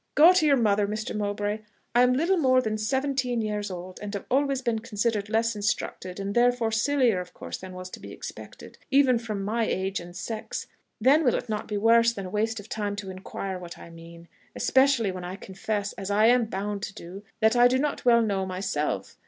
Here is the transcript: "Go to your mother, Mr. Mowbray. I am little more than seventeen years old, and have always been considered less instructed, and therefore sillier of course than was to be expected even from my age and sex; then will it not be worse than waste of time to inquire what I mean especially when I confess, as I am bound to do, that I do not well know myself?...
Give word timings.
"Go 0.15 0.33
to 0.33 0.47
your 0.47 0.57
mother, 0.57 0.87
Mr. 0.87 1.15
Mowbray. 1.15 1.59
I 1.93 2.01
am 2.01 2.13
little 2.13 2.37
more 2.37 2.59
than 2.59 2.75
seventeen 2.75 3.39
years 3.39 3.69
old, 3.69 3.99
and 4.01 4.11
have 4.15 4.25
always 4.31 4.63
been 4.63 4.79
considered 4.79 5.29
less 5.29 5.55
instructed, 5.55 6.19
and 6.19 6.33
therefore 6.33 6.71
sillier 6.71 7.19
of 7.19 7.35
course 7.35 7.57
than 7.59 7.73
was 7.75 7.91
to 7.91 7.99
be 7.99 8.11
expected 8.11 8.79
even 8.89 9.19
from 9.19 9.43
my 9.43 9.63
age 9.67 9.99
and 9.99 10.15
sex; 10.17 10.65
then 10.99 11.23
will 11.23 11.35
it 11.35 11.49
not 11.49 11.67
be 11.67 11.77
worse 11.77 12.13
than 12.13 12.31
waste 12.31 12.59
of 12.59 12.67
time 12.67 12.95
to 12.95 13.11
inquire 13.11 13.59
what 13.59 13.77
I 13.77 13.91
mean 13.91 14.27
especially 14.55 15.11
when 15.11 15.23
I 15.23 15.35
confess, 15.35 15.93
as 15.93 16.09
I 16.09 16.25
am 16.25 16.45
bound 16.45 16.81
to 16.81 16.95
do, 16.95 17.21
that 17.39 17.55
I 17.55 17.67
do 17.67 17.77
not 17.77 18.03
well 18.03 18.23
know 18.23 18.43
myself?... 18.47 19.19